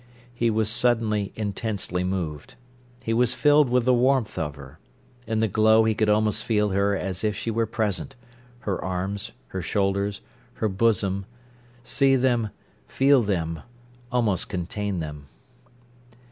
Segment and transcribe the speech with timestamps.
[0.33, 2.55] He was suddenly intensely moved.
[3.03, 4.79] He was filled with the warmth of her.
[5.27, 9.61] In the glow he could almost feel her as if she were present—her arms, her
[9.61, 10.21] shoulders,
[10.55, 11.27] her bosom,
[11.83, 12.49] see them,
[12.87, 13.59] feel them,
[14.11, 15.27] almost contain them.